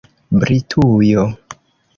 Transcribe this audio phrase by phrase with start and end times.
[0.39, 1.23] britujo